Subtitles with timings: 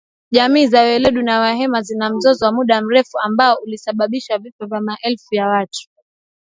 [0.31, 5.35] Jamii za walendu na wahema zina mzozo wa muda mrefu ambao ulisababisha vifo vya maelfu
[5.35, 5.89] ya watu